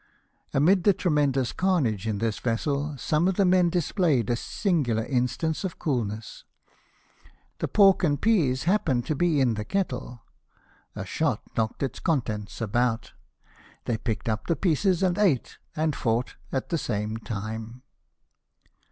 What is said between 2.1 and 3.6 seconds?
this vessel, some of the